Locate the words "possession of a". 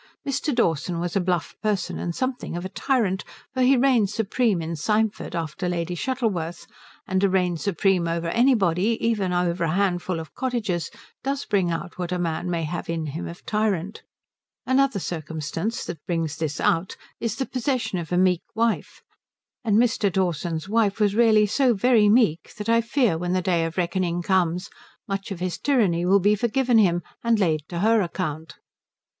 17.45-18.17